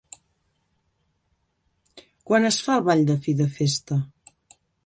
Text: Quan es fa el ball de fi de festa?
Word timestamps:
Quan 2.31 2.49
es 2.51 2.59
fa 2.69 2.79
el 2.81 2.89
ball 2.91 3.07
de 3.11 3.21
fi 3.27 3.39
de 3.43 3.51
festa? 3.59 4.03